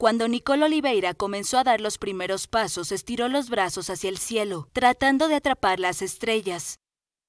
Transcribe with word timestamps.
Cuando 0.00 0.28
Nicole 0.28 0.64
Oliveira 0.64 1.12
comenzó 1.12 1.58
a 1.58 1.64
dar 1.64 1.82
los 1.82 1.98
primeros 1.98 2.46
pasos, 2.46 2.90
estiró 2.90 3.28
los 3.28 3.50
brazos 3.50 3.90
hacia 3.90 4.08
el 4.08 4.16
cielo, 4.16 4.66
tratando 4.72 5.28
de 5.28 5.34
atrapar 5.34 5.78
las 5.78 6.00
estrellas. 6.00 6.76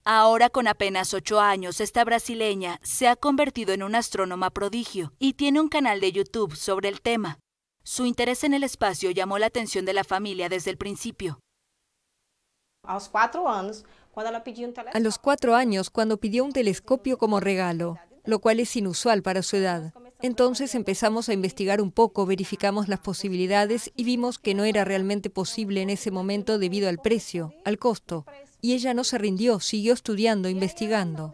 Ahora, 0.05 0.49
con 0.49 0.69
apenas 0.69 1.13
ocho 1.13 1.41
años, 1.41 1.81
esta 1.81 2.05
brasileña 2.05 2.79
se 2.81 3.09
ha 3.09 3.17
convertido 3.17 3.73
en 3.73 3.83
una 3.83 3.97
astrónoma 3.97 4.51
prodigio 4.51 5.11
y 5.19 5.33
tiene 5.33 5.59
un 5.59 5.67
canal 5.67 5.99
de 5.99 6.13
YouTube 6.13 6.55
sobre 6.55 6.87
el 6.87 7.01
tema. 7.01 7.39
Su 7.83 8.05
interés 8.05 8.45
en 8.45 8.53
el 8.53 8.63
espacio 8.63 9.11
llamó 9.11 9.37
la 9.37 9.47
atención 9.47 9.83
de 9.83 9.91
la 9.91 10.05
familia 10.05 10.47
desde 10.47 10.71
el 10.71 10.77
principio. 10.77 11.41
A 14.93 14.99
los 15.01 15.19
cuatro 15.19 15.55
años, 15.55 15.89
cuando 15.89 16.15
pidió 16.21 16.45
un 16.45 16.53
telescopio 16.53 17.17
como 17.17 17.41
regalo, 17.41 17.97
lo 18.23 18.39
cual 18.39 18.61
es 18.61 18.73
inusual 18.77 19.23
para 19.23 19.43
su 19.43 19.57
edad. 19.57 19.93
Entonces 20.23 20.75
empezamos 20.75 21.29
a 21.29 21.33
investigar 21.33 21.81
un 21.81 21.91
poco, 21.91 22.25
verificamos 22.25 22.87
las 22.87 22.99
posibilidades 22.99 23.91
y 23.95 24.03
vimos 24.03 24.37
que 24.37 24.53
no 24.53 24.65
era 24.65 24.85
realmente 24.85 25.29
posible 25.29 25.81
en 25.81 25.89
ese 25.89 26.11
momento 26.11 26.59
debido 26.59 26.89
al 26.89 26.99
precio, 26.99 27.53
al 27.65 27.79
costo. 27.79 28.25
Y 28.61 28.73
ella 28.73 28.93
no 28.93 29.03
se 29.03 29.17
rindió, 29.17 29.59
siguió 29.59 29.93
estudiando, 29.93 30.47
investigando. 30.47 31.33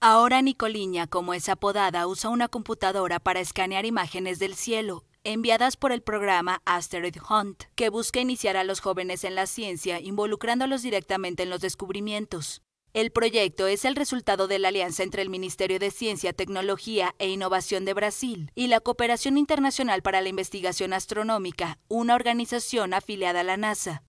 Ahora 0.00 0.42
Nicoliña, 0.42 1.06
como 1.06 1.32
es 1.32 1.48
apodada, 1.48 2.06
usa 2.06 2.28
una 2.28 2.48
computadora 2.48 3.20
para 3.20 3.40
escanear 3.40 3.86
imágenes 3.86 4.38
del 4.38 4.54
cielo 4.54 5.04
enviadas 5.24 5.76
por 5.76 5.92
el 5.92 6.02
programa 6.02 6.62
Asteroid 6.64 7.16
Hunt, 7.30 7.64
que 7.76 7.88
busca 7.88 8.20
iniciar 8.20 8.56
a 8.56 8.64
los 8.64 8.80
jóvenes 8.80 9.24
en 9.24 9.34
la 9.34 9.46
ciencia 9.46 10.00
involucrándolos 10.00 10.82
directamente 10.82 11.44
en 11.44 11.50
los 11.50 11.60
descubrimientos. 11.60 12.62
El 12.94 13.10
proyecto 13.10 13.68
es 13.68 13.86
el 13.86 13.96
resultado 13.96 14.48
de 14.48 14.58
la 14.58 14.68
alianza 14.68 15.02
entre 15.02 15.22
el 15.22 15.30
Ministerio 15.30 15.78
de 15.78 15.90
Ciencia, 15.90 16.34
Tecnología 16.34 17.14
e 17.18 17.30
Innovación 17.30 17.86
de 17.86 17.94
Brasil 17.94 18.50
y 18.54 18.66
la 18.66 18.80
Cooperación 18.80 19.38
Internacional 19.38 20.02
para 20.02 20.20
la 20.20 20.28
Investigación 20.28 20.92
Astronómica, 20.92 21.78
una 21.88 22.14
organización 22.14 22.92
afiliada 22.92 23.40
a 23.40 23.44
la 23.44 23.56
NASA. 23.56 24.02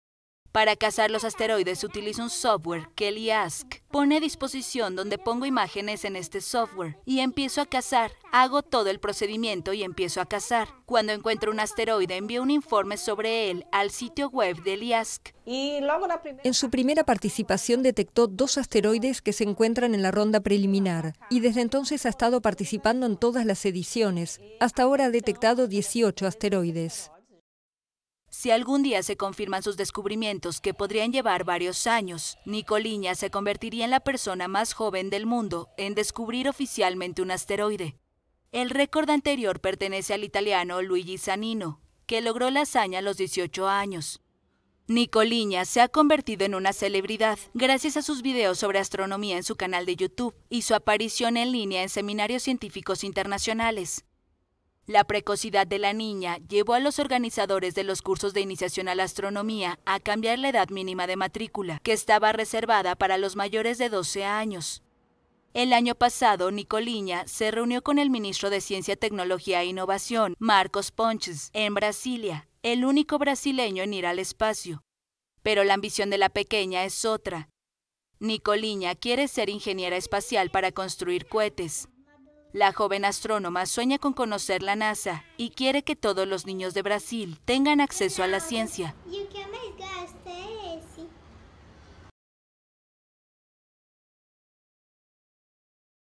Para 0.54 0.76
cazar 0.76 1.10
los 1.10 1.24
asteroides 1.24 1.84
utilizo 1.84 2.22
un 2.22 2.30
software 2.30 2.88
que 2.94 3.34
Ask 3.34 3.78
pone 3.90 4.18
a 4.18 4.20
disposición 4.20 4.96
donde 4.96 5.18
pongo 5.18 5.48
imágenes 5.48 6.06
en 6.06 6.16
este 6.16 6.42
software 6.42 6.96
y 7.08 7.22
empiezo 7.22 7.60
a 7.60 7.66
cazar. 7.66 8.12
Hago 8.32 8.62
todo 8.62 8.92
el 8.92 9.00
procedimiento 9.00 9.74
y 9.74 9.82
empiezo 9.82 10.22
a 10.22 10.28
cazar. 10.28 10.68
Cuando 10.86 11.12
encuentro 11.12 11.52
un 11.52 11.60
asteroide 11.60 12.18
envío 12.18 12.44
un 12.44 12.52
informe 12.52 12.98
sobre 12.98 13.50
él 13.50 13.66
al 13.72 13.90
sitio 13.90 14.30
web 14.30 14.62
de 14.62 14.74
Eliask. 14.74 15.30
En 15.48 16.54
su 16.54 16.70
primera 16.70 17.04
participación 17.04 17.82
detectó 17.82 18.28
dos 18.28 18.60
asteroides 18.60 19.24
que 19.24 19.34
se 19.34 19.46
encuentran 19.46 19.96
en 19.96 20.04
la 20.04 20.12
ronda 20.12 20.42
preliminar 20.42 21.16
y 21.32 21.40
desde 21.40 21.62
entonces 21.62 22.06
ha 22.06 22.10
estado 22.10 22.44
participando 22.44 23.08
en 23.08 23.18
todas 23.18 23.48
las 23.48 23.66
ediciones. 23.66 24.40
Hasta 24.60 24.84
ahora 24.84 25.06
ha 25.06 25.10
detectado 25.10 25.68
18 25.68 26.28
asteroides. 26.28 27.10
Si 28.34 28.50
algún 28.50 28.82
día 28.82 29.04
se 29.04 29.16
confirman 29.16 29.62
sus 29.62 29.78
descubrimientos, 29.78 30.60
que 30.60 30.74
podrían 30.74 31.14
llevar 31.14 31.44
varios 31.44 31.86
años, 31.86 32.40
Nicoliña 32.46 33.14
se 33.14 33.30
convertiría 33.30 33.86
en 33.86 33.92
la 33.92 34.00
persona 34.00 34.48
más 34.48 34.74
joven 34.74 35.12
del 35.12 35.28
mundo 35.28 35.70
en 35.78 35.94
descubrir 35.94 36.50
oficialmente 36.50 37.22
un 37.22 37.30
asteroide. 37.30 37.96
El 38.52 38.72
récord 38.72 39.08
anterior 39.12 39.60
pertenece 39.60 40.16
al 40.16 40.24
italiano 40.24 40.82
Luigi 40.82 41.20
Zanino, 41.20 41.80
que 42.08 42.22
logró 42.22 42.50
la 42.50 42.62
hazaña 42.62 43.00
a 43.00 43.02
los 43.04 43.18
18 43.18 43.68
años. 43.70 44.20
Nicoliña 44.88 45.64
se 45.66 45.82
ha 45.82 45.88
convertido 45.88 46.44
en 46.44 46.56
una 46.56 46.74
celebridad 46.74 47.38
gracias 47.54 47.98
a 47.98 48.02
sus 48.02 48.24
videos 48.24 48.58
sobre 48.58 48.80
astronomía 48.80 49.38
en 49.38 49.44
su 49.44 49.58
canal 49.58 49.86
de 49.86 49.96
YouTube 49.96 50.34
y 50.50 50.64
su 50.64 50.74
aparición 50.74 51.38
en 51.38 51.52
línea 51.52 51.84
en 51.84 51.90
seminarios 51.90 52.42
científicos 52.42 53.04
internacionales. 53.04 54.06
La 54.86 55.06
precocidad 55.06 55.66
de 55.66 55.80
la 55.80 55.94
niña 55.94 56.40
llevó 56.50 56.74
a 56.74 56.82
los 56.82 57.00
organizadores 57.00 57.74
de 57.74 57.86
los 57.86 58.02
cursos 58.02 58.34
de 58.34 58.42
iniciación 58.42 58.90
a 58.90 58.96
la 58.96 59.04
astronomía 59.04 59.80
a 59.86 60.02
cambiar 60.02 60.40
la 60.40 60.50
edad 60.50 60.68
mínima 60.68 61.08
de 61.08 61.16
matrícula, 61.16 61.80
que 61.84 61.94
estaba 61.94 62.34
reservada 62.34 62.96
para 62.96 63.18
los 63.18 63.38
mayores 63.38 63.78
de 63.78 63.88
12 63.88 64.26
años. 64.26 64.84
El 65.54 65.72
año 65.72 65.96
pasado, 65.96 66.52
Nicoliña 66.52 67.26
se 67.28 67.50
reunió 67.52 67.82
con 67.82 67.98
el 67.98 68.10
ministro 68.10 68.50
de 68.50 68.60
Ciencia, 68.60 68.98
Tecnología 68.98 69.62
e 69.62 69.68
Innovación, 69.68 70.36
Marcos 70.38 70.92
Ponches, 70.92 71.50
en 71.54 71.76
Brasilia, 71.76 72.50
el 72.62 72.84
único 72.84 73.20
brasileño 73.20 73.84
en 73.84 73.94
ir 73.94 74.06
al 74.06 74.20
espacio. 74.20 74.84
Pero 75.44 75.64
la 75.64 75.76
ambición 75.76 76.10
de 76.10 76.18
la 76.18 76.28
pequeña 76.28 76.84
es 76.84 77.06
otra. 77.06 77.50
Nicoliña 78.20 78.96
quiere 78.96 79.30
ser 79.30 79.50
ingeniera 79.50 79.96
espacial 79.96 80.50
para 80.50 80.74
construir 80.74 81.28
cohetes. 81.28 81.88
La 82.54 82.72
joven 82.72 83.04
astrónoma 83.04 83.66
sueña 83.66 83.98
con 83.98 84.14
conocer 84.14 84.62
la 84.62 84.76
NASA 84.76 85.24
y 85.38 85.50
quiere 85.50 85.84
que 85.84 85.96
todos 85.96 86.28
los 86.28 86.46
niños 86.46 86.76
de 86.76 86.84
Brasil 86.84 87.40
tengan 87.46 87.82
acceso 87.82 88.22
a 88.22 88.28
la 88.28 88.40
ciencia. 88.40 88.94